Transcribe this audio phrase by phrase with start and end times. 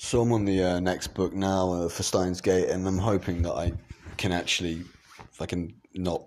[0.00, 3.42] So I'm on the uh, next book now uh, for Steins Gate, and I'm hoping
[3.42, 3.72] that I
[4.16, 4.84] can actually,
[5.32, 6.24] if I can not,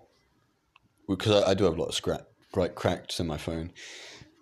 [1.08, 3.72] because I, I do have a lot of scrap, right cracks in my phone,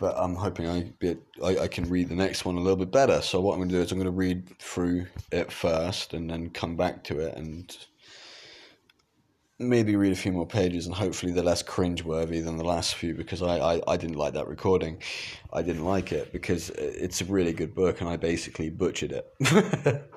[0.01, 2.91] but I'm hoping I, be, I I can read the next one a little bit
[2.91, 3.23] better.
[3.23, 6.29] So what I'm going to do is I'm going to read through it first, and
[6.29, 7.75] then come back to it and
[9.61, 13.15] maybe read a few more pages and hopefully they're less cringeworthy than the last few
[13.15, 15.01] because I, I, I didn't like that recording.
[15.53, 19.27] I didn't like it because it's a really good book and I basically butchered it.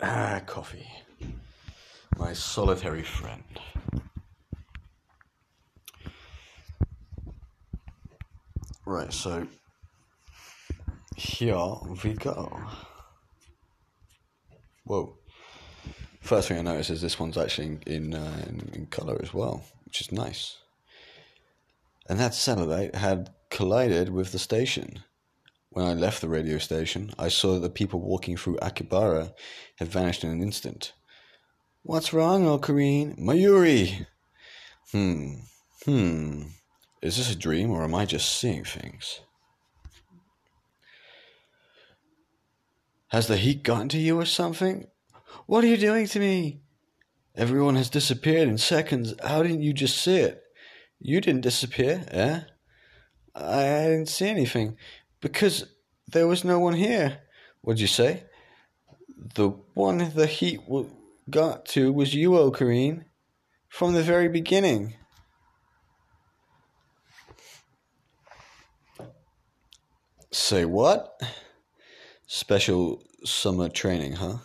[0.00, 0.86] ah, coffee
[2.16, 3.42] my solitary friend.
[8.86, 9.48] Right, so
[11.16, 11.56] here
[12.04, 12.56] we go.
[14.84, 15.18] Whoa.
[16.20, 19.64] First thing I notice is this one's actually in, uh, in, in color as well,
[19.84, 20.58] which is nice.
[22.08, 25.02] And that satellite had collided with the station.
[25.74, 29.34] When I left the radio station, I saw that the people walking through Akihabara
[29.74, 30.92] had vanished in an instant.
[31.82, 33.18] What's wrong, Okarin?
[33.18, 34.06] Mayuri!
[34.92, 35.32] Hmm.
[35.84, 36.42] Hmm.
[37.02, 39.18] Is this a dream or am I just seeing things?
[43.08, 44.86] Has the heat gotten to you or something?
[45.46, 46.60] What are you doing to me?
[47.34, 49.12] Everyone has disappeared in seconds.
[49.24, 50.40] How didn't you just see it?
[51.00, 52.42] You didn't disappear, eh?
[53.34, 54.76] I didn't see anything
[55.24, 55.64] because
[56.06, 57.22] there was no one here.
[57.62, 58.24] What'd you say?
[59.36, 60.60] The one the heat
[61.30, 63.06] got to was you, Okarin,
[63.70, 64.96] from the very beginning.
[70.30, 71.18] Say what?
[72.26, 74.38] Special summer training, huh?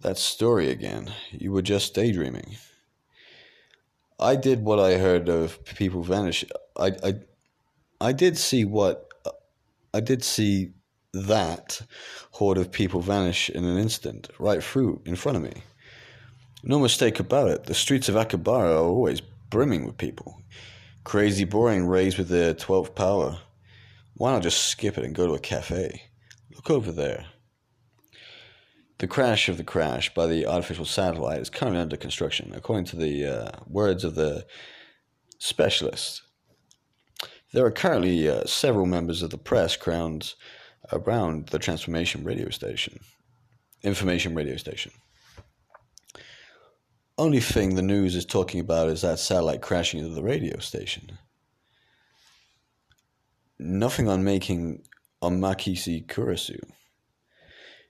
[0.00, 1.12] That story again.
[1.30, 2.56] You were just daydreaming.
[4.18, 6.44] I did what I heard of people vanish.
[6.76, 7.14] I, I,
[8.00, 9.06] I did see what.
[9.92, 10.72] I did see
[11.12, 11.80] that
[12.32, 15.62] horde of people vanish in an instant, right through in front of me.
[16.62, 20.42] No mistake about it, the streets of Akihabara are always brimming with people.
[21.04, 23.38] Crazy boring rays with their 12th power.
[24.14, 26.02] Why not just skip it and go to a cafe?
[26.54, 27.26] Look over there.
[28.98, 32.96] The crash of the crash by the artificial satellite is currently under construction, according to
[32.96, 34.46] the uh, words of the
[35.38, 36.20] specialist.
[37.52, 40.34] There are currently uh, several members of the press crowned
[40.92, 43.00] around the transformation radio station,
[43.82, 44.92] information radio station.
[47.18, 51.18] Only thing the news is talking about is that satellite crashing into the radio station.
[53.58, 54.84] Nothing on making
[55.20, 56.60] on Makise Kurisu.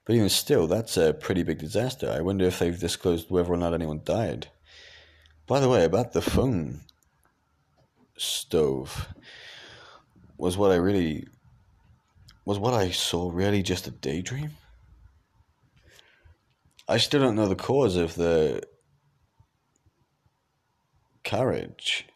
[0.05, 2.11] But even still, that's a pretty big disaster.
[2.11, 4.49] I wonder if they've disclosed whether or not anyone died.
[5.47, 6.81] By the way, about the phone
[8.17, 9.09] stove,
[10.41, 11.27] was what I really
[12.45, 14.51] was what I saw really just a daydream?
[16.89, 18.63] I still don't know the cause of the
[21.23, 22.07] carriage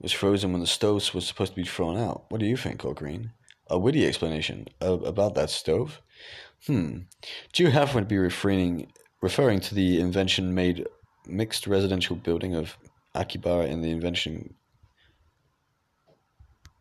[0.00, 2.24] was frozen when the stove was supposed to be thrown out.
[2.28, 3.30] What do you think, Green?
[3.68, 6.02] A witty explanation about that stove?
[6.66, 6.98] Hmm.
[7.52, 10.86] Do you happen to be referring, referring to the invention made
[11.26, 12.76] mixed residential building of
[13.14, 14.54] Akibara in the invention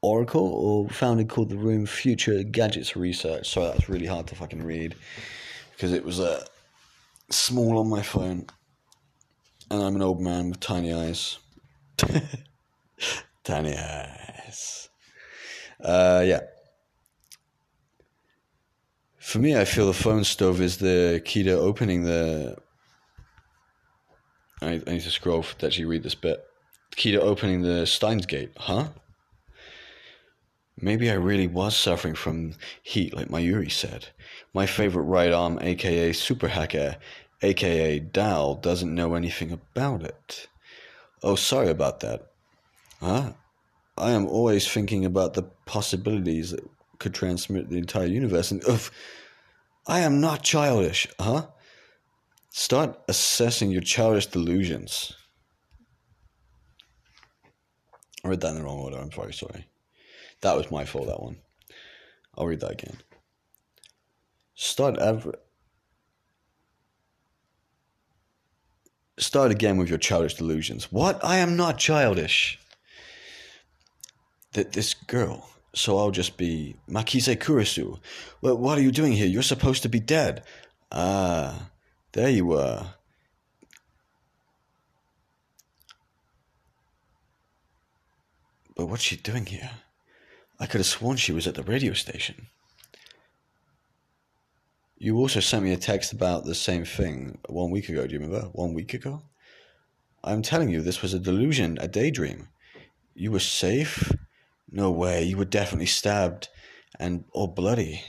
[0.04, 3.50] Oracle or founded called the Room Future Gadgets Research.
[3.50, 4.96] Sorry, that's really hard to fucking read
[5.72, 6.46] because it was uh,
[7.30, 8.46] small on my phone,
[9.72, 11.40] and I'm an old man with tiny eyes.
[13.44, 14.90] tiny eyes.
[15.80, 16.42] Uh, yeah.
[19.20, 22.58] For me, I feel the phone stove is the key to opening the.
[24.62, 26.44] I, I need to scroll to actually read this bit.
[26.90, 28.90] The key to opening the Steins Gate, huh?
[30.84, 34.10] Maybe I really was suffering from heat, like Mayuri said.
[34.54, 36.98] My favorite right arm, aka Super Hacker,
[37.42, 40.50] aka Daru, doesn't know anything about it.
[41.24, 42.34] Oh, sorry about that.
[43.00, 43.32] Huh?
[43.98, 46.70] I am always thinking about the possibilities that
[47.00, 48.52] could transmit the entire universe.
[48.52, 48.92] And ugh,
[49.88, 51.48] I am not childish, huh?
[52.50, 55.14] Start assessing your childish delusions.
[58.26, 58.98] I read that in the wrong order.
[58.98, 59.66] I'm very sorry.
[60.44, 61.38] That was my fault, that one.
[62.38, 62.98] I'll read that again.
[64.56, 65.36] Start ever.
[69.18, 70.92] Start again with your childish delusions.
[70.92, 71.24] What?
[71.24, 72.60] I am not childish.
[74.52, 78.00] That this girl, so I'll just be Makise Kurisu.
[78.42, 79.28] Well, what are you doing here?
[79.28, 80.44] You're supposed to be dead.
[80.92, 81.70] Ah,
[82.12, 82.86] there you were.
[88.76, 89.72] But what's she doing here?
[90.64, 92.48] I could have sworn she was at the radio station.
[94.98, 98.08] You also sent me a text about the same thing one week ago.
[98.08, 98.48] Do you remember?
[98.54, 99.24] One week ago?
[100.24, 102.48] I'm telling you, this was a delusion, a daydream.
[103.14, 104.10] You were safe?
[104.72, 105.24] No way.
[105.24, 106.48] You were definitely stabbed
[106.98, 108.02] and all bloody.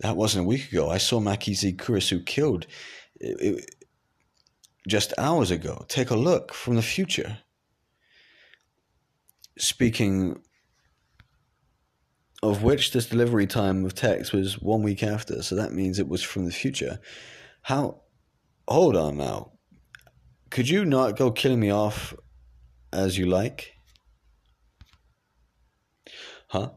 [0.00, 0.90] That wasn't a week ago.
[0.90, 2.66] I saw Makise Kurisu killed
[3.20, 3.74] it, it,
[4.88, 5.84] just hours ago.
[5.86, 7.38] Take a look from the future.
[9.56, 10.42] Speaking
[12.42, 16.08] of which, this delivery time of text was one week after, so that means it
[16.08, 17.00] was from the future.
[17.62, 18.02] How?
[18.68, 19.52] Hold on now.
[20.50, 22.14] Could you not go killing me off
[22.92, 23.72] as you like?
[26.48, 26.70] Huh?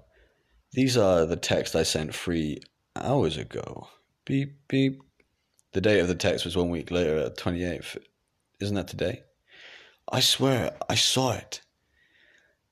[0.74, 2.60] These are the texts I sent three
[2.96, 3.88] hours ago.
[4.26, 5.02] Beep, beep.
[5.74, 7.98] The date of the text was one week later, 28th.
[8.60, 9.24] Isn't that today?
[10.12, 11.62] I swear, I saw it.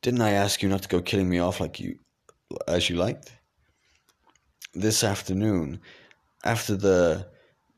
[0.01, 1.99] Didn't I ask you not to go killing me off like you,
[2.67, 3.31] as you liked?
[4.73, 5.79] This afternoon,
[6.43, 7.27] after the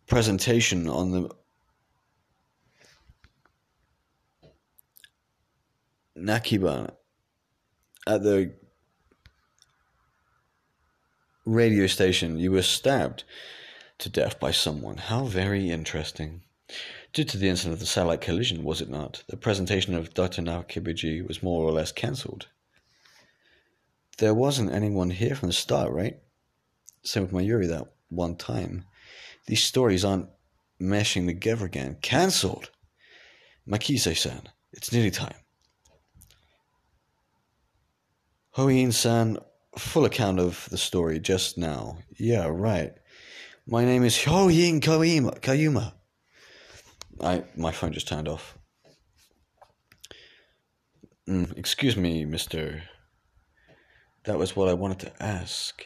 [0.07, 1.29] presentation on the
[6.17, 6.91] Nakiba
[8.05, 8.53] at the
[11.45, 13.23] radio station, you were stabbed
[13.97, 14.97] to death by someone.
[14.97, 16.43] How very interesting.
[17.13, 19.23] Due to the incident of the satellite collision, was it not?
[19.27, 20.41] The presentation of Dr.
[20.41, 22.47] Nakabachi was more or less cancelled.
[24.17, 26.19] There wasn't anyone here from the start, right?
[27.03, 28.85] Same with my Mayuri that one time.
[29.47, 30.29] These stories aren't
[30.79, 31.97] meshing together again.
[32.01, 32.69] Cancelled!
[33.67, 34.41] Makise san,
[34.73, 35.35] it's nearly time.
[38.55, 39.37] Hououin san,
[39.77, 41.97] full account of the story just now.
[42.17, 42.93] Yeah, right.
[43.65, 45.39] My name is Hououin Kyouma.
[45.39, 45.93] Kyouma.
[47.21, 48.57] I my phone just turned off.
[51.29, 52.83] Mm, excuse me, Mister.
[54.25, 55.85] That was what I wanted to ask.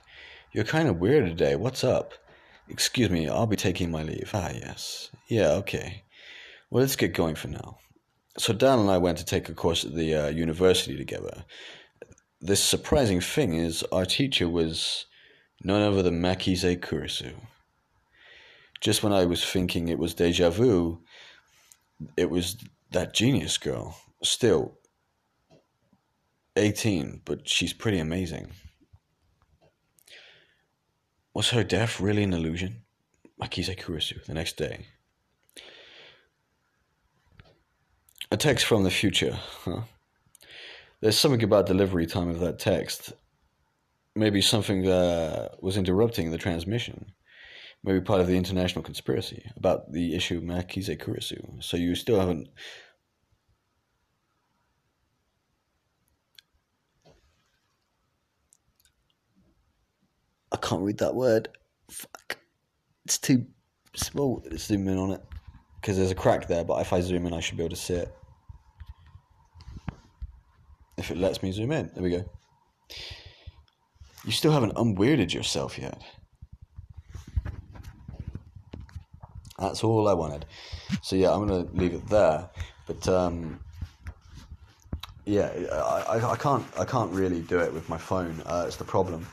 [0.52, 1.56] You're kind of weird today.
[1.56, 2.14] What's up?
[2.68, 4.32] Excuse me, I'll be taking my leave.
[4.34, 5.10] Ah, yes.
[5.28, 6.04] Yeah, okay.
[6.70, 7.78] Well, let's get going for now.
[8.38, 11.46] So Dan and I went to take a course at the uh, university together
[12.46, 15.06] this surprising thing is our teacher was
[15.64, 17.34] none other than Makise Kurisu.
[18.82, 21.02] Just when I was thinking it was deja vu,
[22.16, 22.58] it was
[22.92, 23.98] that genius girl.
[24.22, 24.78] Still
[26.56, 28.52] 18, but she's pretty amazing.
[31.34, 32.84] Was her death really an illusion?
[33.42, 34.86] Makise Kurisu, the next day.
[38.32, 39.82] A text from the future, huh?
[41.02, 43.14] there's something about delivery time of that text.
[44.16, 47.14] Maybe something that was interrupting the transmission.
[47.84, 51.64] Maybe part of the international conspiracy about the issue of Makise Kurisu.
[51.64, 52.48] So you still haven't.
[60.66, 61.50] Can't read that word.
[61.90, 62.38] Fuck.
[63.06, 63.46] It's too
[63.96, 65.22] small to zoom in on it.
[65.80, 67.82] Because there's a crack there, but if I zoom in, I should be able to
[67.82, 68.16] see it
[70.98, 71.92] if it lets me zoom in.
[71.94, 72.26] There we go.
[74.26, 76.02] You still haven't unweirded yourself yet.
[79.60, 80.46] That's all I wanted.
[81.04, 82.50] So yeah, I'm gonna leave it there.
[82.88, 83.60] But um,
[85.26, 88.42] yeah, I, I, I, can't I can't really do it with my phone.
[88.46, 89.28] Uh, it's the problem.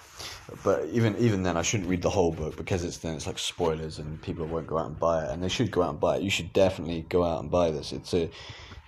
[0.65, 3.39] But even even then, I shouldn't read the whole book because it's then it's like
[3.39, 5.31] spoilers and people won't go out and buy it.
[5.31, 6.23] And they should go out and buy it.
[6.23, 7.93] You should definitely go out and buy this.
[7.93, 8.31] It's a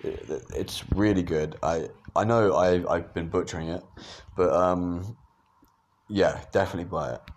[0.03, 1.57] it's really good.
[1.63, 3.83] I I know I I've been butchering it,
[4.35, 5.17] but um,
[6.07, 7.21] yeah, definitely buy it.